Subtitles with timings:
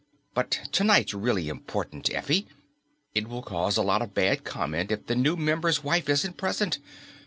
[0.33, 2.47] But tonight's really important, Effie.
[3.13, 6.79] It will cause a lot of bad comment if the new member's wife isn't present.